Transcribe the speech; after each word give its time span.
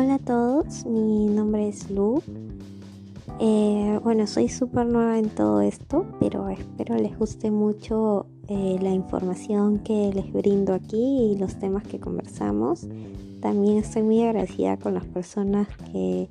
Hola 0.00 0.14
a 0.14 0.18
todos, 0.20 0.86
mi 0.86 1.26
nombre 1.26 1.66
es 1.66 1.90
Lu. 1.90 2.22
Eh, 3.40 3.98
bueno, 4.04 4.28
soy 4.28 4.48
súper 4.48 4.86
nueva 4.86 5.18
en 5.18 5.28
todo 5.28 5.60
esto, 5.60 6.06
pero 6.20 6.48
espero 6.50 6.94
les 6.94 7.18
guste 7.18 7.50
mucho 7.50 8.26
eh, 8.46 8.78
la 8.80 8.92
información 8.92 9.80
que 9.80 10.12
les 10.14 10.32
brindo 10.32 10.72
aquí 10.72 11.32
y 11.32 11.36
los 11.36 11.58
temas 11.58 11.82
que 11.82 11.98
conversamos. 11.98 12.86
También 13.40 13.78
estoy 13.78 14.04
muy 14.04 14.22
agradecida 14.22 14.76
con 14.76 14.94
las 14.94 15.04
personas 15.04 15.66
que 15.90 16.30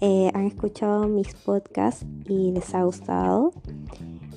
eh, 0.00 0.32
han 0.34 0.46
escuchado 0.46 1.06
mis 1.06 1.32
podcasts 1.32 2.04
y 2.26 2.50
les 2.50 2.74
ha 2.74 2.82
gustado. 2.82 3.52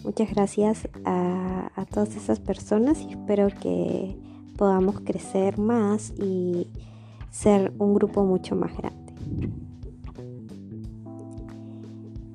Muchas 0.03 0.29
gracias 0.29 0.87
a, 1.05 1.71
a 1.75 1.85
todas 1.85 2.15
esas 2.15 2.39
personas 2.39 3.01
y 3.01 3.13
espero 3.13 3.47
que 3.47 4.15
podamos 4.57 4.99
crecer 4.99 5.57
más 5.57 6.13
y 6.19 6.67
ser 7.33 7.73
un 7.79 7.95
grupo 7.95 8.23
mucho 8.23 8.55
más 8.55 8.77
grande. 8.77 9.11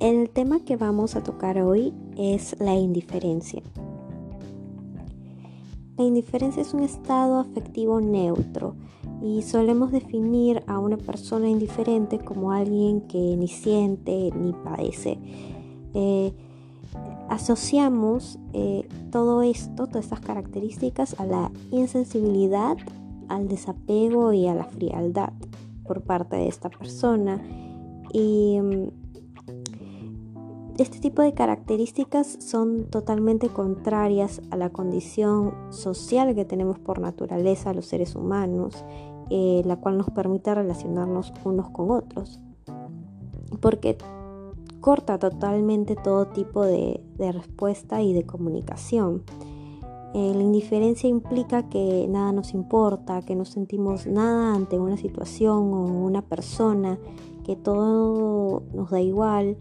El 0.00 0.28
tema 0.28 0.60
que 0.60 0.76
vamos 0.76 1.14
a 1.14 1.22
tocar 1.22 1.60
hoy 1.60 1.94
es 2.16 2.56
la 2.58 2.74
indiferencia. 2.74 3.62
La 5.96 6.04
indiferencia 6.04 6.62
es 6.62 6.74
un 6.74 6.82
estado 6.82 7.38
afectivo 7.38 8.00
neutro 8.00 8.74
y 9.22 9.42
solemos 9.42 9.92
definir 9.92 10.64
a 10.66 10.80
una 10.80 10.96
persona 10.96 11.48
indiferente 11.48 12.18
como 12.18 12.50
alguien 12.50 13.02
que 13.02 13.36
ni 13.36 13.46
siente 13.46 14.32
ni 14.36 14.52
padece. 14.52 15.18
Eh, 15.94 16.32
asociamos 17.28 18.40
eh, 18.52 18.88
todo 19.12 19.42
esto, 19.42 19.86
todas 19.86 20.04
estas 20.04 20.20
características 20.20 21.18
a 21.20 21.26
la 21.26 21.52
insensibilidad 21.70 22.76
al 23.28 23.48
desapego 23.48 24.32
y 24.32 24.46
a 24.46 24.54
la 24.54 24.64
frialdad 24.64 25.32
por 25.86 26.02
parte 26.02 26.36
de 26.36 26.48
esta 26.48 26.68
persona. 26.68 27.42
Y 28.12 28.60
mm, 28.60 28.88
este 30.78 31.00
tipo 31.00 31.22
de 31.22 31.34
características 31.34 32.38
son 32.40 32.84
totalmente 32.84 33.48
contrarias 33.48 34.40
a 34.50 34.56
la 34.56 34.70
condición 34.70 35.54
social 35.70 36.34
que 36.34 36.44
tenemos 36.44 36.78
por 36.78 37.00
naturaleza 37.00 37.74
los 37.74 37.86
seres 37.86 38.14
humanos, 38.14 38.84
eh, 39.30 39.62
la 39.64 39.76
cual 39.76 39.98
nos 39.98 40.10
permite 40.10 40.54
relacionarnos 40.54 41.32
unos 41.44 41.70
con 41.70 41.90
otros. 41.90 42.40
Porque 43.60 43.98
corta 44.80 45.18
totalmente 45.18 45.96
todo 45.96 46.26
tipo 46.28 46.64
de 46.64 47.02
respuesta 47.18 48.00
y 48.02 48.12
de 48.12 48.24
comunicación. 48.24 49.24
Eh, 50.14 50.32
la 50.34 50.42
indiferencia 50.42 51.08
implica 51.08 51.68
que 51.68 52.06
nada 52.08 52.32
nos 52.32 52.54
importa, 52.54 53.20
que 53.22 53.34
no 53.34 53.44
sentimos 53.44 54.06
nada 54.06 54.54
ante 54.54 54.78
una 54.78 54.96
situación 54.96 55.72
o 55.74 55.84
una 55.84 56.22
persona, 56.22 56.98
que 57.44 57.56
todo 57.56 58.62
nos 58.72 58.90
da 58.90 59.00
igual, 59.00 59.58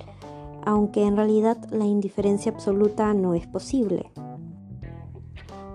aunque 0.65 1.05
en 1.05 1.15
realidad 1.15 1.57
la 1.71 1.85
indiferencia 1.85 2.51
absoluta 2.51 3.13
no 3.13 3.33
es 3.33 3.47
posible. 3.47 4.11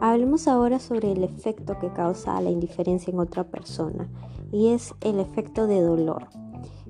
Hablemos 0.01 0.49
ahora 0.49 0.79
sobre 0.79 1.13
el 1.13 1.23
efecto 1.23 1.79
que 1.79 1.93
causa 1.93 2.41
la 2.41 2.51
indiferencia 2.51 3.13
en 3.13 3.21
otra 3.21 3.45
persona 3.45 4.09
y 4.51 4.69
es 4.69 4.95
el 5.01 5.21
efecto 5.21 5.67
de 5.67 5.81
dolor. 5.81 6.27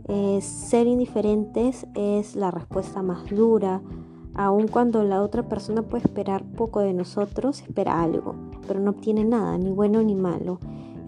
Eh, 0.08 0.40
ser 0.40 0.86
indiferentes 0.86 1.86
es 1.94 2.34
la 2.34 2.50
respuesta 2.50 3.02
más 3.02 3.28
dura, 3.28 3.82
Aun 4.34 4.66
cuando 4.68 5.04
la 5.04 5.22
otra 5.22 5.48
persona 5.48 5.82
puede 5.82 6.04
esperar 6.04 6.42
poco 6.42 6.80
de 6.80 6.94
nosotros, 6.94 7.60
espera 7.60 8.02
algo, 8.02 8.34
pero 8.66 8.80
no 8.80 8.92
obtiene 8.92 9.24
nada, 9.24 9.58
ni 9.58 9.70
bueno 9.70 10.02
ni 10.02 10.14
malo. 10.14 10.58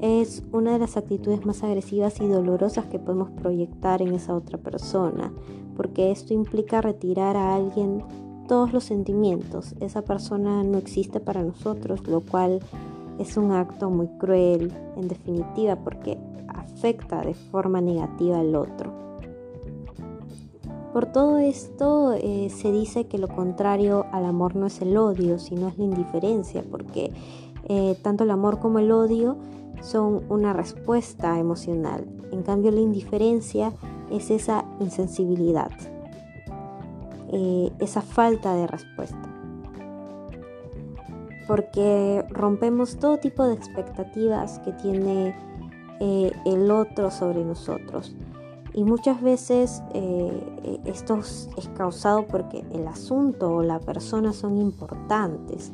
Es 0.01 0.43
una 0.53 0.73
de 0.73 0.81
las 0.81 0.97
actitudes 0.99 1.47
más 1.47 1.63
agresivas 1.63 2.21
y 2.21 2.27
dolorosas 2.27 2.85
que 2.87 2.99
podemos 2.99 3.31
proyectar 3.31 4.03
en 4.03 4.13
esa 4.13 4.35
otra 4.35 4.59
persona, 4.59 5.33
porque 5.77 6.11
esto 6.11 6.35
implica 6.35 6.83
retirar 6.83 7.37
a 7.37 7.55
alguien 7.55 8.03
todos 8.47 8.75
los 8.75 8.85
sentimientos. 8.85 9.75
Esa 9.81 10.03
persona 10.03 10.63
no 10.63 10.77
existe 10.77 11.21
para 11.21 11.43
nosotros, 11.43 12.07
lo 12.07 12.21
cual 12.21 12.61
es 13.19 13.37
un 13.37 13.53
acto 13.53 13.89
muy 13.89 14.09
cruel, 14.19 14.73
en 14.97 15.09
definitiva, 15.09 15.77
porque 15.77 16.19
afecta 16.49 17.23
de 17.23 17.35
forma 17.35 17.81
negativa 17.81 18.41
al 18.41 18.55
otro. 18.55 18.93
Por 20.95 21.07
todo 21.07 21.39
esto 21.39 22.13
eh, 22.13 22.51
se 22.51 22.71
dice 22.71 23.09
que 23.09 23.19
lo 23.19 23.27
contrario 23.27 24.07
al 24.13 24.25
amor 24.25 24.55
no 24.55 24.67
es 24.67 24.81
el 24.81 24.97
odio, 24.97 25.41
sino 25.41 25.67
es 25.67 25.77
la 25.77 25.83
indiferencia, 25.83 26.63
porque 26.71 27.11
eh, 27.69 27.99
tanto 28.01 28.23
el 28.23 28.31
amor 28.31 28.61
como 28.61 28.79
el 28.79 28.93
odio 28.93 29.37
son 29.83 30.23
una 30.29 30.53
respuesta 30.53 31.37
emocional. 31.41 32.07
En 32.31 32.45
cambio 32.45 32.71
la 32.71 32.79
indiferencia 32.79 33.73
es 34.13 34.31
esa 34.31 34.67
insensibilidad, 34.79 35.73
eh, 37.33 37.73
esa 37.81 38.01
falta 38.01 38.55
de 38.55 38.69
respuesta. 38.69 39.35
Porque 41.49 42.25
rompemos 42.31 42.99
todo 42.99 43.19
tipo 43.19 43.43
de 43.43 43.55
expectativas 43.55 44.61
que 44.61 44.71
tiene 44.71 45.35
el 45.99 46.71
otro 46.71 47.11
sobre 47.11 47.45
nosotros. 47.45 48.15
Y 48.75 48.83
muchas 48.83 49.23
veces 49.23 49.83
eh, 49.95 50.81
esto 50.85 51.21
es 51.21 51.49
causado 51.77 52.27
porque 52.27 52.65
el 52.73 52.89
asunto 52.89 53.55
o 53.55 53.63
la 53.63 53.79
persona 53.79 54.33
son 54.33 54.57
importantes. 54.57 55.73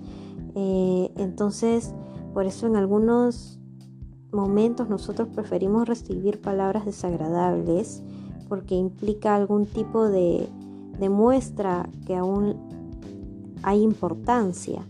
Eh, 0.54 1.10
entonces, 1.16 1.94
por 2.34 2.44
eso 2.44 2.66
en 2.66 2.76
algunos 2.76 3.58
momentos 4.32 4.88
nosotros 4.90 5.28
preferimos 5.34 5.88
recibir 5.88 6.42
palabras 6.42 6.84
desagradables 6.84 8.02
porque 8.48 8.74
implica 8.74 9.34
algún 9.34 9.64
tipo 9.64 10.08
de, 10.08 10.48
de 10.98 11.08
muestra 11.08 11.88
que 12.06 12.16
aún 12.16 12.56
hay 13.62 13.82
importancia. 13.82 14.84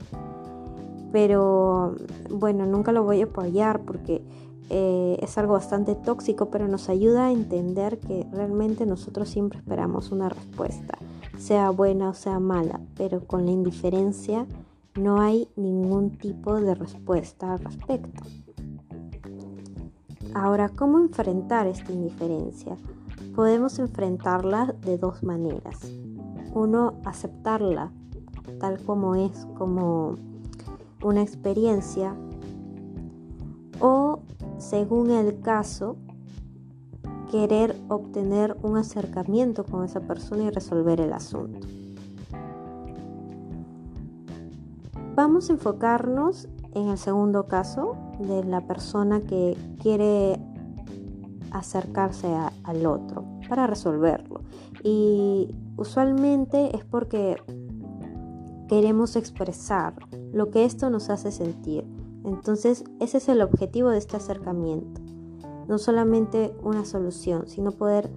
Pero 1.12 1.94
bueno, 2.30 2.66
nunca 2.66 2.90
lo 2.90 3.04
voy 3.04 3.20
a 3.20 3.24
apoyar 3.24 3.82
porque 3.82 4.22
eh, 4.70 5.18
es 5.20 5.36
algo 5.36 5.54
bastante 5.54 5.94
tóxico, 5.94 6.50
pero 6.50 6.68
nos 6.68 6.88
ayuda 6.88 7.26
a 7.26 7.32
entender 7.32 7.98
que 7.98 8.26
realmente 8.32 8.86
nosotros 8.86 9.28
siempre 9.28 9.58
esperamos 9.58 10.10
una 10.10 10.28
respuesta, 10.28 10.96
sea 11.38 11.70
buena 11.70 12.10
o 12.10 12.14
sea 12.14 12.38
mala, 12.38 12.80
pero 12.96 13.26
con 13.26 13.44
la 13.44 13.52
indiferencia 13.52 14.46
no 14.98 15.20
hay 15.20 15.48
ningún 15.56 16.10
tipo 16.16 16.60
de 16.60 16.74
respuesta 16.74 17.52
al 17.52 17.58
respecto. 17.58 18.22
Ahora, 20.34 20.68
¿cómo 20.68 20.98
enfrentar 21.00 21.66
esta 21.66 21.92
indiferencia? 21.92 22.76
Podemos 23.34 23.78
enfrentarla 23.78 24.74
de 24.80 24.96
dos 24.96 25.22
maneras. 25.22 25.76
Uno, 26.54 26.94
aceptarla 27.04 27.92
tal 28.60 28.82
como 28.84 29.14
es, 29.16 29.46
como 29.58 30.16
una 31.02 31.22
experiencia. 31.22 32.14
Según 34.70 35.10
el 35.10 35.40
caso, 35.40 35.96
querer 37.28 37.74
obtener 37.88 38.56
un 38.62 38.76
acercamiento 38.76 39.64
con 39.64 39.84
esa 39.84 39.98
persona 39.98 40.44
y 40.44 40.50
resolver 40.50 41.00
el 41.00 41.12
asunto. 41.12 41.66
Vamos 45.16 45.50
a 45.50 45.54
enfocarnos 45.54 46.48
en 46.72 46.86
el 46.86 46.98
segundo 46.98 47.48
caso 47.48 47.96
de 48.20 48.44
la 48.44 48.60
persona 48.60 49.20
que 49.22 49.56
quiere 49.82 50.38
acercarse 51.50 52.32
al 52.62 52.86
otro 52.86 53.24
para 53.48 53.66
resolverlo. 53.66 54.42
Y 54.84 55.52
usualmente 55.78 56.76
es 56.76 56.84
porque 56.84 57.42
queremos 58.68 59.16
expresar 59.16 59.94
lo 60.32 60.50
que 60.50 60.64
esto 60.64 60.90
nos 60.90 61.10
hace 61.10 61.32
sentir 61.32 61.99
entonces, 62.24 62.84
ese 63.00 63.18
es 63.18 63.28
el 63.28 63.40
objetivo 63.40 63.88
de 63.90 63.98
este 63.98 64.16
acercamiento. 64.16 65.00
No 65.68 65.78
solamente 65.78 66.54
una 66.62 66.84
solución, 66.84 67.46
sino 67.46 67.72
poder 67.72 68.10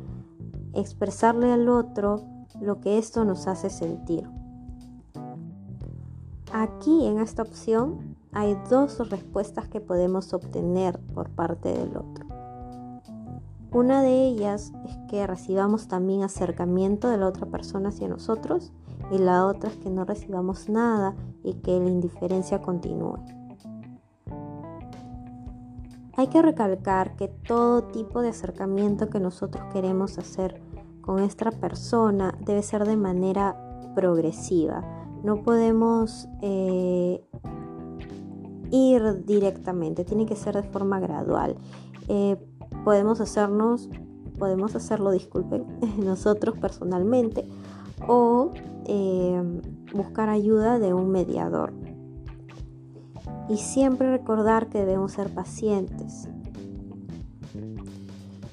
expresarle 0.73 1.51
al 1.51 1.69
otro 1.69 2.21
lo 2.59 2.79
que 2.79 2.97
esto 2.97 3.25
nos 3.25 3.47
hace 3.47 3.69
sentir. 3.69 4.29
Aquí 6.51 7.07
en 7.07 7.19
esta 7.19 7.43
opción 7.43 8.15
hay 8.31 8.57
dos 8.69 9.09
respuestas 9.09 9.67
que 9.67 9.81
podemos 9.81 10.33
obtener 10.33 10.99
por 11.13 11.29
parte 11.29 11.69
del 11.69 11.97
otro. 11.97 12.25
Una 13.71 14.03
de 14.03 14.27
ellas 14.27 14.71
es 14.85 14.97
que 15.09 15.25
recibamos 15.25 15.87
también 15.87 16.21
acercamiento 16.21 17.09
de 17.09 17.17
la 17.17 17.27
otra 17.27 17.47
persona 17.47 17.89
hacia 17.89 18.07
nosotros 18.07 18.71
y 19.11 19.17
la 19.17 19.47
otra 19.47 19.71
es 19.71 19.77
que 19.77 19.89
no 19.89 20.05
recibamos 20.05 20.69
nada 20.69 21.15
y 21.43 21.55
que 21.55 21.79
la 21.79 21.89
indiferencia 21.89 22.61
continúe. 22.61 23.17
Hay 26.15 26.27
que 26.27 26.41
recalcar 26.41 27.15
que 27.15 27.27
todo 27.27 27.85
tipo 27.85 28.21
de 28.21 28.29
acercamiento 28.29 29.09
que 29.09 29.19
nosotros 29.19 29.63
queremos 29.73 30.19
hacer 30.19 30.61
con 31.01 31.19
esta 31.19 31.49
persona 31.51 32.37
debe 32.45 32.61
ser 32.61 32.85
de 32.85 32.97
manera 32.97 33.57
progresiva. 33.95 34.83
No 35.23 35.41
podemos 35.41 36.27
eh, 36.41 37.23
ir 38.69 39.25
directamente, 39.25 40.05
tiene 40.05 40.25
que 40.25 40.35
ser 40.35 40.55
de 40.55 40.63
forma 40.63 40.99
gradual. 40.99 41.55
Eh, 42.07 42.37
podemos 42.83 43.19
hacernos, 43.19 43.89
podemos 44.37 44.75
hacerlo, 44.75 45.11
disculpen, 45.11 45.65
nosotros 45.97 46.57
personalmente 46.59 47.47
o 48.07 48.51
eh, 48.85 49.41
buscar 49.93 50.29
ayuda 50.29 50.77
de 50.77 50.93
un 50.93 51.09
mediador. 51.09 51.73
Y 53.49 53.57
siempre 53.57 54.09
recordar 54.09 54.67
que 54.67 54.79
debemos 54.79 55.13
ser 55.13 55.29
pacientes. 55.29 56.29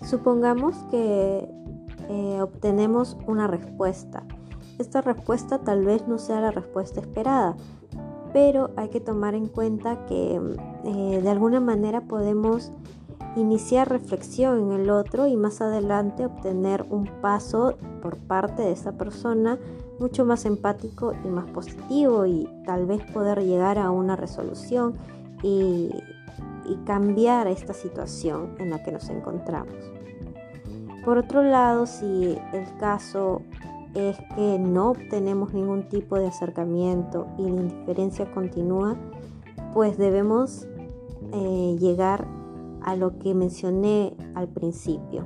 Supongamos 0.03 0.77
que 0.91 1.49
eh, 2.09 2.43
obtenemos 2.43 3.17
una 3.27 3.47
respuesta. 3.47 4.25
Esta 4.79 5.01
respuesta 5.01 5.59
tal 5.59 5.85
vez 5.85 6.09
no 6.09 6.19
sea 6.19 6.41
la 6.41 6.51
respuesta 6.51 7.01
esperada, 7.01 7.57
pero 8.33 8.71
hay 8.77 8.89
que 8.89 9.01
tomar 9.01 9.35
en 9.35 9.47
cuenta 9.47 10.07
que 10.07 10.41
eh, 10.85 11.21
de 11.23 11.31
alguna 11.31 11.61
manera 11.61 12.01
podemos 12.01 12.73
iniciar 13.37 13.89
reflexión 13.89 14.59
en 14.59 14.81
el 14.81 14.91
otro 14.91 15.27
y 15.27 15.37
más 15.37 15.61
adelante 15.61 16.27
obtener 16.27 16.85
un 16.91 17.05
paso 17.21 17.77
por 18.03 18.17
parte 18.17 18.63
de 18.63 18.73
esa 18.73 18.93
persona 18.93 19.59
mucho 20.01 20.25
más 20.25 20.47
empático 20.47 21.13
y 21.25 21.29
más 21.29 21.49
positivo 21.51 22.25
y 22.27 22.49
tal 22.65 22.87
vez 22.87 23.03
poder 23.13 23.45
llegar 23.45 23.79
a 23.79 23.91
una 23.91 24.17
resolución 24.17 24.95
y, 25.43 25.91
cambiar 26.87 27.49
esta 27.49 27.75
situación 27.75 28.55
en 28.59 28.71
la 28.71 28.81
que 28.85 28.93
nos 28.93 29.09
encontramos. 29.09 29.75
Por 31.05 31.19
otro 31.19 31.43
lado, 31.43 31.85
si 31.87 32.39
el 32.53 32.77
caso 32.79 33.43
es 33.95 34.17
que 34.37 34.57
no 34.57 34.91
obtenemos 34.91 35.53
ningún 35.53 35.89
tipo 35.89 36.17
de 36.17 36.29
acercamiento 36.29 37.27
y 37.39 37.43
la 37.43 37.61
indiferencia 37.61 38.31
continúa, 38.33 38.97
pues 39.75 39.99
debemos 39.99 40.69
eh, 41.33 41.77
llegar 41.81 42.29
a 42.83 42.95
lo 42.95 43.19
que 43.19 43.35
mencioné 43.35 44.15
al 44.37 44.47
principio, 44.47 45.25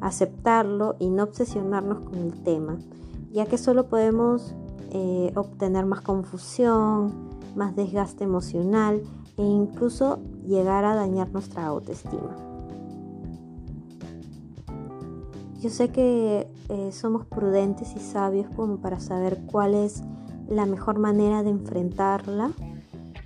aceptarlo 0.00 0.94
y 1.00 1.10
no 1.10 1.24
obsesionarnos 1.24 1.98
con 2.08 2.14
el 2.14 2.42
tema, 2.44 2.78
ya 3.30 3.46
que 3.46 3.58
solo 3.58 3.88
podemos 3.88 4.54
eh, 4.90 5.32
obtener 5.36 5.86
más 5.86 6.00
confusión, 6.00 7.30
más 7.54 7.76
desgaste 7.76 8.24
emocional 8.24 9.02
e 9.36 9.42
incluso 9.42 10.18
llegar 10.46 10.84
a 10.84 10.94
dañar 10.94 11.30
nuestra 11.30 11.66
autoestima. 11.66 12.36
Yo 15.60 15.68
sé 15.68 15.90
que 15.90 16.48
eh, 16.70 16.92
somos 16.92 17.26
prudentes 17.26 17.94
y 17.94 17.98
sabios 17.98 18.48
como 18.56 18.78
para 18.78 18.98
saber 18.98 19.42
cuál 19.46 19.74
es 19.74 20.02
la 20.48 20.66
mejor 20.66 20.98
manera 20.98 21.42
de 21.42 21.50
enfrentarla, 21.50 22.50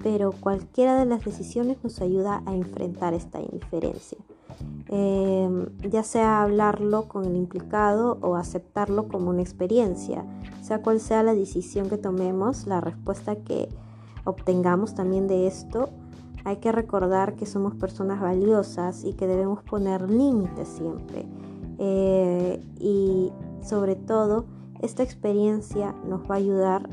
pero 0.03 0.33
cualquiera 0.33 0.99
de 0.99 1.06
las 1.06 1.25
decisiones 1.25 1.79
nos 1.83 2.01
ayuda 2.01 2.43
a 2.45 2.55
enfrentar 2.55 3.15
esta 3.15 3.41
indiferencia. 3.41 4.19
Em, 4.96 5.67
ya 5.91 6.05
sea 6.05 6.41
hablarlo 6.43 7.08
con 7.08 7.25
el 7.25 7.35
implicado 7.35 8.17
o 8.20 8.37
aceptarlo 8.37 9.08
como 9.08 9.31
una 9.31 9.43
experiencia, 9.43 10.25
sea 10.62 10.82
cual 10.82 11.00
sea 11.00 11.25
la 11.25 11.35
decisión 11.35 11.88
que 11.88 11.99
tomemos, 11.99 12.69
la 12.69 12.81
respuesta 12.81 13.35
que 13.35 13.69
obtengamos 14.25 14.94
también 14.94 15.26
de 15.26 15.49
esto, 15.49 15.88
hay 16.44 16.58
que 16.58 16.70
recordar 16.70 17.35
que 17.35 17.44
somos 17.44 17.75
personas 17.75 18.20
valiosas 18.20 19.02
y 19.02 19.14
que 19.14 19.26
debemos 19.26 19.64
poner 19.64 20.08
límites 20.08 20.69
siempre 20.69 21.26
eh, 21.79 22.62
y 22.79 23.32
sobre 23.62 23.96
todo, 23.96 24.44
esta 24.81 25.02
experiencia 25.02 25.93
nos 26.08 26.23
va 26.31 26.35
a 26.35 26.38
ayudar 26.38 26.88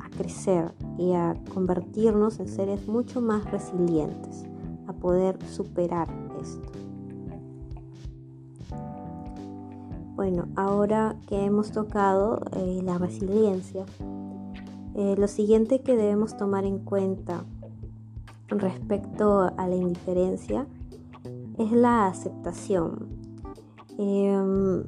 a 0.00 0.10
crecer 0.10 0.74
y 0.98 1.12
a 1.12 1.34
convertirnos 1.54 2.38
en 2.38 2.48
seres 2.48 2.86
mucho 2.86 3.22
más 3.22 3.50
resilientes, 3.50 4.44
a 4.86 4.92
poder 4.92 5.38
superar 5.46 6.08
esto. 6.42 6.69
Bueno, 10.20 10.48
ahora 10.54 11.16
que 11.28 11.46
hemos 11.46 11.72
tocado 11.72 12.42
eh, 12.52 12.82
la 12.84 12.98
resiliencia, 12.98 13.86
eh, 14.94 15.14
lo 15.16 15.26
siguiente 15.26 15.80
que 15.80 15.96
debemos 15.96 16.36
tomar 16.36 16.66
en 16.66 16.78
cuenta 16.80 17.46
respecto 18.48 19.50
a 19.56 19.66
la 19.66 19.74
indiferencia 19.74 20.66
es 21.56 21.72
la 21.72 22.06
aceptación. 22.06 23.08
Em, 23.96 24.84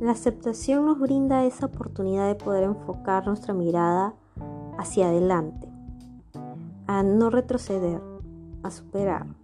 la 0.00 0.10
aceptación 0.10 0.86
nos 0.86 0.98
brinda 0.98 1.44
esa 1.44 1.66
oportunidad 1.66 2.26
de 2.26 2.34
poder 2.34 2.64
enfocar 2.64 3.24
nuestra 3.28 3.54
mirada 3.54 4.16
hacia 4.78 5.10
adelante, 5.10 5.68
a 6.88 7.04
no 7.04 7.30
retroceder, 7.30 8.02
a 8.64 8.72
superar. 8.72 9.39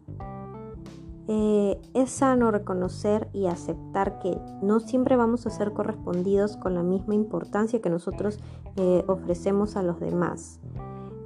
Eh, 1.29 1.81
es 1.95 2.11
sano 2.11 2.53
reconocer 2.53 3.29
y 3.33 3.47
aceptar 3.47 4.21
que 4.21 4.39
no 4.63 4.79
siempre 4.79 5.17
vamos 5.17 5.45
a 5.47 5.51
ser 5.51 5.73
correspondidos 5.73 6.57
con 6.57 6.75
la 6.75 6.85
misma 6.85 7.15
importancia 7.15 7.81
que 7.81 7.91
nosotros 7.91 8.39
eh, 8.77 9.03
ofrecemos 9.09 9.77
a 9.77 9.83
los 9.83 9.99
demás. 9.99 10.61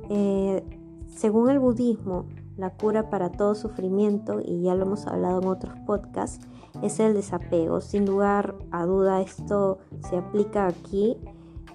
Eh, 0.09 0.65
según 1.07 1.51
el 1.51 1.59
budismo, 1.59 2.25
la 2.57 2.71
cura 2.71 3.11
para 3.11 3.31
todo 3.31 3.55
sufrimiento, 3.55 4.41
y 4.43 4.63
ya 4.63 4.75
lo 4.75 4.87
hemos 4.87 5.07
hablado 5.07 5.41
en 5.41 5.49
otros 5.49 5.79
podcasts, 5.87 6.47
es 6.83 6.99
el 6.99 7.15
desapego. 7.15 7.81
Sin 7.81 8.07
lugar 8.07 8.55
a 8.71 8.87
duda 8.87 9.21
esto 9.21 9.79
se 10.09 10.17
aplica 10.17 10.67
aquí 10.67 11.19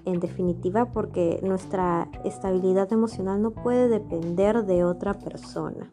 en 0.06 0.20
definitiva 0.20 0.86
porque 0.92 1.40
nuestra 1.44 2.10
estabilidad 2.24 2.92
emocional 2.92 3.42
no 3.42 3.52
puede 3.52 3.88
depender 3.88 4.66
de 4.66 4.84
otra 4.84 5.14
persona. 5.14 5.92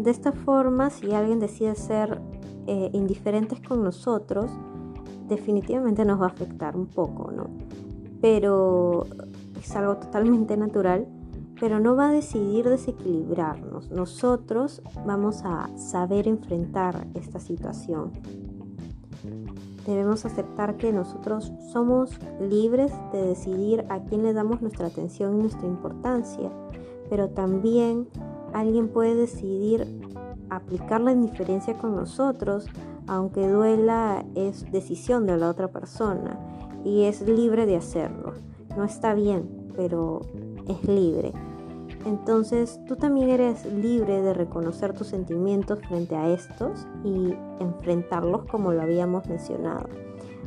De 0.00 0.10
esta 0.10 0.32
forma, 0.32 0.90
si 0.90 1.12
alguien 1.12 1.40
decide 1.40 1.74
ser 1.74 2.20
eh, 2.66 2.90
indiferentes 2.92 3.60
con 3.60 3.84
nosotros, 3.84 4.50
definitivamente 5.28 6.04
nos 6.04 6.20
va 6.20 6.24
a 6.24 6.28
afectar 6.28 6.76
un 6.76 6.86
poco, 6.86 7.30
¿no? 7.30 7.50
Pero 8.20 9.06
es 9.58 9.76
algo 9.76 9.96
totalmente 9.96 10.56
natural 10.56 11.06
pero 11.60 11.78
no 11.78 11.94
va 11.94 12.08
a 12.08 12.12
decidir 12.12 12.68
desequilibrarnos. 12.68 13.90
Nosotros 13.90 14.82
vamos 15.06 15.42
a 15.44 15.68
saber 15.76 16.26
enfrentar 16.26 17.06
esta 17.14 17.38
situación. 17.38 18.12
Debemos 19.86 20.24
aceptar 20.24 20.76
que 20.78 20.90
nosotros 20.92 21.52
somos 21.70 22.18
libres 22.40 22.92
de 23.12 23.22
decidir 23.22 23.84
a 23.90 24.00
quién 24.00 24.22
le 24.22 24.32
damos 24.32 24.62
nuestra 24.62 24.86
atención 24.86 25.36
y 25.36 25.42
nuestra 25.42 25.66
importancia, 25.66 26.50
pero 27.10 27.28
también 27.28 28.08
alguien 28.52 28.88
puede 28.88 29.14
decidir 29.14 29.86
aplicar 30.48 31.00
la 31.00 31.12
indiferencia 31.12 31.74
con 31.74 31.96
nosotros, 31.96 32.66
aunque 33.06 33.48
duela 33.48 34.24
es 34.34 34.70
decisión 34.70 35.26
de 35.26 35.36
la 35.36 35.48
otra 35.48 35.68
persona 35.68 36.38
y 36.84 37.04
es 37.04 37.22
libre 37.22 37.66
de 37.66 37.76
hacerlo. 37.76 38.34
No 38.76 38.84
está 38.84 39.14
bien, 39.14 39.72
pero 39.76 40.20
es 40.68 40.88
libre. 40.88 41.32
Entonces 42.06 42.80
tú 42.86 42.96
también 42.96 43.28
eres 43.28 43.66
libre 43.66 44.22
de 44.22 44.32
reconocer 44.32 44.94
tus 44.94 45.08
sentimientos 45.08 45.80
frente 45.80 46.16
a 46.16 46.30
estos 46.30 46.86
y 47.04 47.34
enfrentarlos 47.60 48.44
como 48.46 48.72
lo 48.72 48.82
habíamos 48.82 49.28
mencionado, 49.28 49.86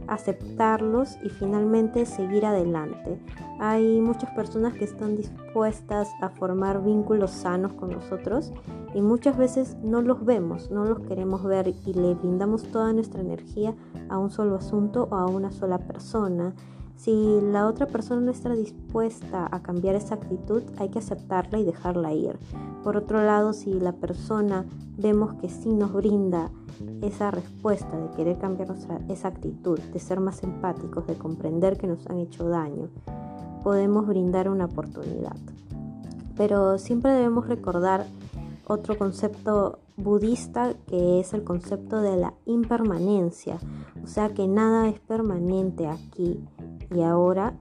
aceptarlos 0.08 1.18
y 1.24 1.30
finalmente 1.30 2.06
seguir 2.06 2.46
adelante. 2.46 3.20
Hay 3.60 4.02
muchas 4.02 4.30
personas 4.32 4.74
que 4.74 4.86
están 4.86 5.16
dispuestas 5.16 6.10
a 6.22 6.30
formar 6.30 6.84
vínculos 6.84 7.32
sanos 7.32 7.74
con 7.74 7.92
nosotros 7.92 8.52
y 8.94 9.02
muchas 9.02 9.38
veces 9.38 9.78
no 9.84 10.02
los 10.02 10.26
vemos, 10.26 10.72
no 10.72 10.86
los 10.86 11.00
queremos 11.02 11.44
ver 11.44 11.68
y 11.68 11.94
le 11.94 12.16
brindamos 12.16 12.64
toda 12.64 12.94
nuestra 12.94 13.22
energía 13.22 13.76
a 14.10 14.18
un 14.18 14.30
solo 14.30 14.56
asunto 14.56 15.08
o 15.12 15.16
a 15.16 15.28
una 15.28 15.52
sola 15.52 15.78
persona 15.78 16.54
si 16.96 17.42
la 17.42 17.68
otra 17.68 17.88
persona 17.88 18.22
no 18.22 18.32
está 18.32 18.54
dispuesta 18.54 19.50
a 19.52 19.62
cambiar 19.62 19.96
esa 19.96 20.16
actitud, 20.16 20.64
hay 20.78 20.90
que 20.90 21.00
aceptarla 21.00 21.60
y 21.60 21.66
dejarla 21.66 22.14
ir. 22.14 22.40
Por 22.84 22.98
otro 22.98 23.24
lado, 23.24 23.54
si 23.54 23.74
la 23.74 23.94
persona 23.94 24.66
vemos 24.98 25.36
que 25.36 25.50
sí 25.50 25.74
nos 25.74 25.94
brinda 25.94 26.52
esa 27.02 27.32
respuesta 27.32 27.98
de 27.98 28.10
querer 28.16 28.38
cambiar 28.38 28.70
nuestra, 28.70 29.00
esa 29.10 29.30
actitud, 29.30 29.80
de 29.80 30.00
ser 30.00 30.20
más 30.20 30.44
empáticos, 30.44 31.08
de 31.08 31.16
comprender 31.16 31.78
que 31.78 31.88
nos 31.88 32.06
han 32.08 32.20
hecho 32.20 32.50
daño, 32.50 32.90
podemos 33.64 34.06
brindar 34.06 34.50
una 34.50 34.66
oportunidad. 34.66 35.36
Pero 36.36 36.78
siempre 36.78 37.12
debemos 37.12 37.48
recordar 37.48 38.06
otro 38.68 38.98
concepto 38.98 39.80
budista 39.98 40.74
que 40.88 41.20
es 41.20 41.34
el 41.34 41.44
concepto 41.44 42.02
de 42.02 42.18
la 42.18 42.34
impermanencia, 42.46 43.60
o 44.04 44.08
sea 44.08 44.30
que 44.30 44.48
nada 44.48 44.90
es 44.90 45.00
permanente 45.00 45.88
aquí 45.88 46.44
y 46.94 47.02
ahora 47.02 47.54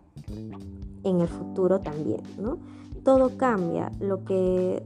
en 1.05 1.21
el 1.21 1.29
futuro 1.29 1.81
también, 1.81 2.23
¿no? 2.41 2.59
Todo 3.05 3.37
cambia, 3.37 3.91
lo 4.01 4.25
que 4.25 4.83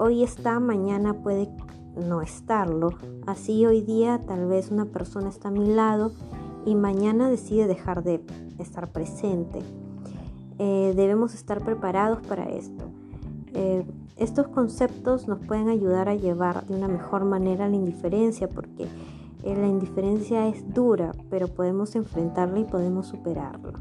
hoy 0.00 0.22
está, 0.22 0.58
mañana 0.60 1.12
puede 1.12 1.50
no 1.94 2.22
estarlo. 2.22 2.94
Así 3.26 3.66
hoy 3.66 3.82
día 3.82 4.18
tal 4.26 4.46
vez 4.46 4.70
una 4.70 4.86
persona 4.86 5.28
está 5.28 5.48
a 5.48 5.50
mi 5.52 5.66
lado 5.66 6.12
y 6.64 6.74
mañana 6.74 7.28
decide 7.28 7.66
dejar 7.66 8.02
de 8.02 8.22
estar 8.58 8.88
presente. 8.88 9.60
Eh, 10.58 10.94
debemos 10.96 11.34
estar 11.34 11.62
preparados 11.62 12.26
para 12.26 12.44
esto. 12.44 12.84
Eh, 13.52 13.84
estos 14.16 14.48
conceptos 14.48 15.28
nos 15.28 15.38
pueden 15.40 15.68
ayudar 15.68 16.08
a 16.08 16.14
llevar 16.14 16.66
de 16.66 16.76
una 16.76 16.88
mejor 16.88 17.26
manera 17.26 17.68
la 17.68 17.76
indiferencia 17.76 18.48
porque 18.48 18.84
eh, 19.42 19.54
la 19.54 19.66
indiferencia 19.66 20.48
es 20.48 20.72
dura, 20.72 21.12
pero 21.28 21.48
podemos 21.48 21.94
enfrentarla 21.94 22.60
y 22.60 22.64
podemos 22.64 23.06
superarla. 23.06 23.78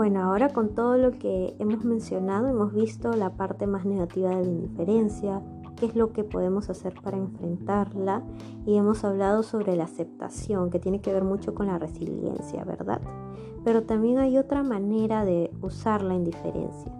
Bueno, 0.00 0.22
ahora 0.22 0.48
con 0.48 0.70
todo 0.70 0.96
lo 0.96 1.10
que 1.10 1.54
hemos 1.58 1.84
mencionado, 1.84 2.48
hemos 2.48 2.72
visto 2.72 3.12
la 3.12 3.36
parte 3.36 3.66
más 3.66 3.84
negativa 3.84 4.30
de 4.30 4.46
la 4.46 4.50
indiferencia, 4.50 5.42
qué 5.76 5.84
es 5.84 5.94
lo 5.94 6.14
que 6.14 6.24
podemos 6.24 6.70
hacer 6.70 6.94
para 7.02 7.18
enfrentarla 7.18 8.22
y 8.64 8.76
hemos 8.76 9.04
hablado 9.04 9.42
sobre 9.42 9.76
la 9.76 9.84
aceptación, 9.84 10.70
que 10.70 10.78
tiene 10.78 11.02
que 11.02 11.12
ver 11.12 11.22
mucho 11.22 11.54
con 11.54 11.66
la 11.66 11.78
resiliencia, 11.78 12.64
¿verdad? 12.64 13.02
Pero 13.62 13.82
también 13.82 14.16
hay 14.16 14.38
otra 14.38 14.62
manera 14.62 15.26
de 15.26 15.50
usar 15.60 16.00
la 16.00 16.14
indiferencia. 16.14 16.90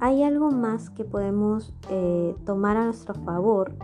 Hay 0.00 0.22
algo 0.22 0.50
más 0.50 0.88
que 0.88 1.04
podemos 1.04 1.74
eh, 1.90 2.34
tomar 2.46 2.78
a 2.78 2.86
nuestro 2.86 3.12
favor 3.12 3.74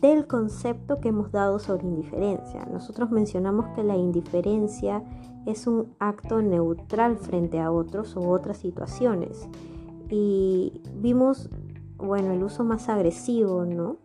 del 0.00 0.26
concepto 0.26 1.00
que 1.00 1.08
hemos 1.08 1.32
dado 1.32 1.58
sobre 1.58 1.86
indiferencia. 1.86 2.66
Nosotros 2.66 3.10
mencionamos 3.10 3.66
que 3.74 3.84
la 3.84 3.96
indiferencia 3.96 5.02
es 5.46 5.66
un 5.66 5.94
acto 5.98 6.42
neutral 6.42 7.16
frente 7.16 7.60
a 7.60 7.70
otros 7.70 8.16
o 8.16 8.28
otras 8.28 8.58
situaciones. 8.58 9.48
Y 10.10 10.80
vimos, 10.94 11.48
bueno, 11.96 12.32
el 12.32 12.42
uso 12.42 12.64
más 12.64 12.88
agresivo, 12.88 13.64
¿no? 13.64 13.96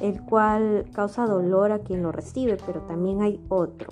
El 0.00 0.22
cual 0.22 0.86
causa 0.92 1.26
dolor 1.26 1.72
a 1.72 1.80
quien 1.80 2.02
lo 2.02 2.12
recibe, 2.12 2.56
pero 2.64 2.82
también 2.82 3.22
hay 3.22 3.40
otro. 3.48 3.88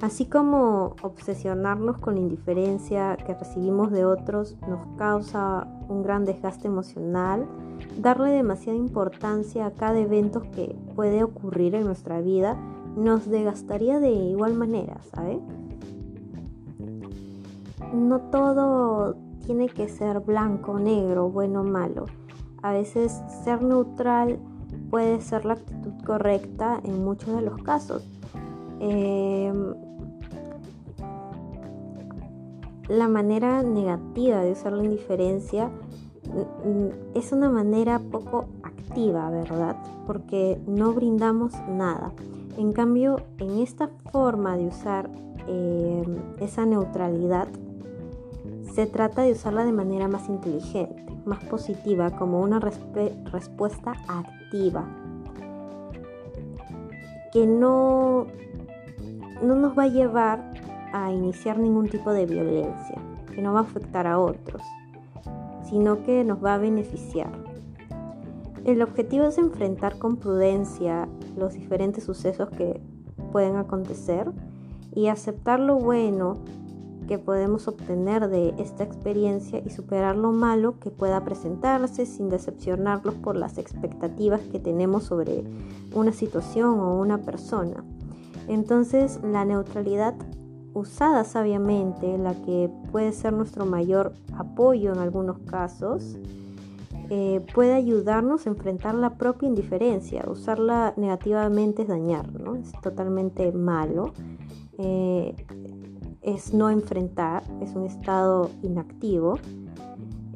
Así 0.00 0.26
como 0.26 0.94
obsesionarnos 1.02 1.98
con 1.98 2.14
la 2.14 2.20
indiferencia 2.20 3.16
que 3.16 3.34
recibimos 3.34 3.90
de 3.90 4.04
otros 4.04 4.56
nos 4.68 4.86
causa 4.96 5.66
un 5.88 6.02
gran 6.02 6.24
desgaste 6.24 6.68
emocional, 6.68 7.46
darle 7.98 8.30
demasiada 8.30 8.78
importancia 8.78 9.66
a 9.66 9.72
cada 9.72 9.98
evento 9.98 10.42
que 10.52 10.76
puede 10.94 11.24
ocurrir 11.24 11.74
en 11.74 11.84
nuestra 11.84 12.20
vida 12.20 12.56
nos 12.96 13.28
desgastaría 13.28 14.00
de 14.00 14.10
igual 14.10 14.54
manera, 14.54 14.98
¿sabe? 15.14 15.40
No 17.92 18.20
todo 18.20 19.16
tiene 19.46 19.68
que 19.68 19.88
ser 19.88 20.20
blanco, 20.20 20.78
negro, 20.78 21.30
bueno 21.30 21.62
o 21.62 21.64
malo. 21.64 22.06
A 22.62 22.72
veces 22.72 23.22
ser 23.44 23.62
neutral 23.62 24.38
puede 24.90 25.20
ser 25.20 25.44
la 25.44 25.54
actitud 25.54 25.92
correcta 26.04 26.80
en 26.84 27.04
muchos 27.04 27.34
de 27.34 27.42
los 27.42 27.62
casos. 27.62 28.06
Em, 28.80 29.74
la 32.88 33.08
manera 33.08 33.62
negativa 33.62 34.40
de 34.40 34.52
usar 34.52 34.72
la 34.72 34.84
indiferencia 34.84 35.70
es 37.14 37.32
una 37.32 37.48
manera 37.48 37.98
poco 37.98 38.46
activa, 38.62 39.30
¿verdad? 39.30 39.76
Porque 40.06 40.60
no 40.66 40.92
brindamos 40.92 41.52
nada. 41.68 42.12
En 42.56 42.72
cambio, 42.72 43.20
en 43.38 43.58
esta 43.58 43.88
forma 44.10 44.56
de 44.56 44.66
usar 44.66 45.10
em, 45.46 46.16
esa 46.40 46.66
neutralidad, 46.66 47.48
se 48.74 48.86
trata 48.86 49.22
de 49.22 49.32
usarla 49.32 49.64
de 49.64 49.72
manera 49.72 50.08
más 50.08 50.28
inteligente, 50.28 51.04
más 51.24 51.42
positiva, 51.44 52.10
como 52.10 52.40
una 52.40 52.60
respuesta 52.60 53.92
activa, 54.08 54.84
que 57.32 57.46
no, 57.46 58.26
no 59.42 59.54
nos 59.54 59.78
va 59.78 59.84
a 59.84 59.88
llevar 59.88 60.52
a 60.92 61.12
iniciar 61.12 61.58
ningún 61.58 61.88
tipo 61.88 62.12
de 62.12 62.26
violencia, 62.26 63.00
que 63.34 63.42
no 63.42 63.52
va 63.52 63.60
a 63.60 63.62
afectar 63.62 64.06
a 64.06 64.18
otros 64.18 64.62
sino 65.68 66.02
que 66.02 66.24
nos 66.24 66.42
va 66.42 66.54
a 66.54 66.58
beneficiar. 66.58 67.30
El 68.64 68.82
objetivo 68.82 69.26
es 69.26 69.38
enfrentar 69.38 69.98
con 69.98 70.16
prudencia 70.16 71.08
los 71.36 71.54
diferentes 71.54 72.04
sucesos 72.04 72.48
que 72.50 72.80
pueden 73.32 73.56
acontecer 73.56 74.30
y 74.94 75.08
aceptar 75.08 75.60
lo 75.60 75.76
bueno 75.76 76.38
que 77.06 77.18
podemos 77.18 77.68
obtener 77.68 78.28
de 78.28 78.54
esta 78.58 78.84
experiencia 78.84 79.62
y 79.64 79.70
superar 79.70 80.16
lo 80.16 80.30
malo 80.30 80.78
que 80.78 80.90
pueda 80.90 81.24
presentarse 81.24 82.04
sin 82.04 82.28
decepcionarlos 82.28 83.14
por 83.14 83.36
las 83.36 83.56
expectativas 83.56 84.42
que 84.42 84.58
tenemos 84.58 85.04
sobre 85.04 85.44
una 85.94 86.12
situación 86.12 86.80
o 86.80 86.98
una 87.00 87.18
persona. 87.18 87.82
Entonces 88.46 89.20
la 89.22 89.46
neutralidad 89.46 90.14
usada 90.78 91.24
sabiamente, 91.24 92.18
la 92.18 92.34
que 92.34 92.70
puede 92.90 93.12
ser 93.12 93.32
nuestro 93.32 93.66
mayor 93.66 94.12
apoyo 94.36 94.92
en 94.92 94.98
algunos 94.98 95.38
casos, 95.40 96.16
eh, 97.10 97.44
puede 97.54 97.74
ayudarnos 97.74 98.46
a 98.46 98.50
enfrentar 98.50 98.94
la 98.94 99.14
propia 99.14 99.48
indiferencia. 99.48 100.24
Usarla 100.30 100.94
negativamente 100.96 101.82
es 101.82 101.88
dañar, 101.88 102.32
¿no? 102.38 102.56
es 102.56 102.72
totalmente 102.82 103.50
malo. 103.52 104.12
Eh, 104.78 105.34
es 106.20 106.52
no 106.52 106.68
enfrentar, 106.68 107.42
es 107.62 107.74
un 107.74 107.84
estado 107.84 108.50
inactivo, 108.62 109.38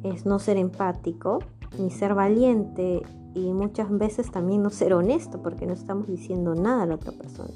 es 0.03 0.25
no 0.25 0.39
ser 0.39 0.57
empático, 0.57 1.39
ni 1.77 1.91
ser 1.91 2.15
valiente 2.15 3.03
y 3.35 3.53
muchas 3.53 3.89
veces 3.89 4.31
también 4.31 4.63
no 4.63 4.69
ser 4.69 4.93
honesto 4.93 5.41
porque 5.41 5.65
no 5.65 5.73
estamos 5.73 6.07
diciendo 6.07 6.55
nada 6.55 6.83
a 6.83 6.85
la 6.85 6.95
otra 6.95 7.11
persona. 7.11 7.51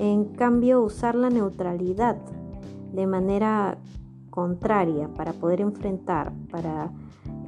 En 0.00 0.24
cambio, 0.24 0.80
usar 0.80 1.14
la 1.14 1.28
neutralidad 1.28 2.16
de 2.94 3.06
manera 3.06 3.76
contraria 4.30 5.08
para 5.08 5.34
poder 5.34 5.60
enfrentar, 5.60 6.32
para 6.50 6.90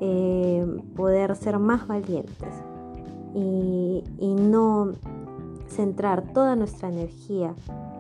eh, 0.01 0.67
poder 0.95 1.35
ser 1.35 1.59
más 1.59 1.87
valientes 1.87 2.55
y, 3.35 4.05
no 4.21 4.93
centrar 5.67 6.35
toda 6.35 6.55
nuestra 6.55 6.91
energía 6.91 7.55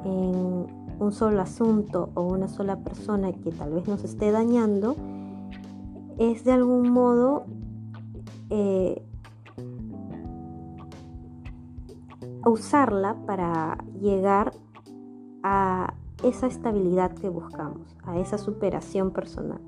en 0.05 0.67
un 0.99 1.13
solo 1.13 1.41
asunto 1.41 2.11
o 2.15 2.23
una 2.23 2.49
sola 2.49 2.77
persona 2.77 3.33
que 3.33 3.53
tal 3.53 3.73
vez 3.73 3.89
nos 3.89 4.05
esté 4.05 4.33
dañando, 4.33 4.97
es 6.19 6.45
de 6.45 6.53
algún 6.53 6.91
modo 6.91 7.47
eh, 8.51 9.03
usarla 12.51 13.17
para 13.27 13.79
llegar 14.01 14.53
a 15.43 15.95
esa 16.23 16.47
estabilidad 16.47 17.13
que 17.13 17.29
buscamos, 17.29 17.97
a 18.05 18.19
esa 18.19 18.39
superación 18.39 19.11
personal, 19.11 19.61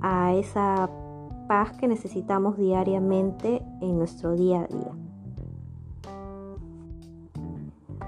a 0.00 0.34
esa 0.34 0.90
paz 1.48 1.72
que 1.76 1.88
necesitamos 1.88 2.56
diariamente 2.56 3.62
en 3.80 3.98
nuestro 3.98 4.32
día 4.34 4.62
a 4.62 4.66
día. 4.66 4.92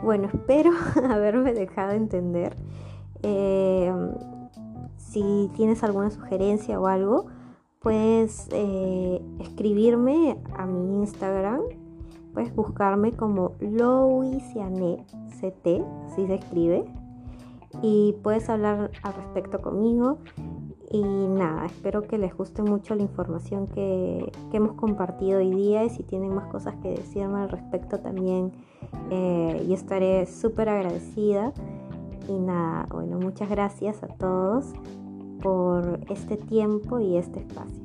Bueno, 0.02 0.28
espero 0.33 0.71
haberme 1.11 1.52
dejado 1.52 1.92
entender. 1.92 2.56
Eh, 3.23 3.92
si 4.97 5.50
tienes 5.54 5.83
alguna 5.83 6.11
sugerencia 6.11 6.78
o 6.80 6.87
algo, 6.87 7.26
puedes 7.80 8.49
eh, 8.50 9.23
escribirme 9.40 10.38
a 10.56 10.66
mi 10.66 10.97
Instagram 10.97 11.61
Puedes 12.35 12.55
buscarme 12.55 13.12
como 13.12 13.53
Louisiane 13.61 15.07
CT, 15.41 15.67
así 16.07 16.26
se 16.26 16.35
escribe. 16.35 16.85
Y 17.81 18.17
puedes 18.23 18.50
hablar 18.50 18.91
al 19.03 19.14
respecto 19.14 19.61
conmigo. 19.61 20.19
Y 20.91 21.03
nada, 21.03 21.67
espero 21.67 22.03
que 22.03 22.19
les 22.19 22.37
guste 22.37 22.62
mucho 22.62 22.95
la 22.95 23.03
información 23.03 23.67
que, 23.69 24.31
hemos 24.53 24.73
compartido 24.73 25.38
hoy 25.38 25.50
día. 25.55 25.85
Y 25.85 25.91
si 25.91 26.03
tienen 26.03 26.35
más 26.35 26.47
cosas 26.49 26.75
que 26.83 26.91
decirme 26.91 27.38
al 27.38 27.49
respecto 27.49 28.00
también, 28.00 28.53
eh, 29.11 29.64
yo 29.69 29.75
estaré 29.75 30.26
súper 30.26 30.69
agradecida. 30.69 31.53
Y 32.29 32.38
nada, 32.38 32.88
bueno, 32.91 33.19
muchas 33.19 33.49
gracias 33.49 34.03
a 34.03 34.09
todos 34.09 34.73
por 35.41 36.00
este 36.09 36.37
tiempo 36.37 36.99
y 36.99 37.17
este 37.17 37.41
espacio. 37.41 37.84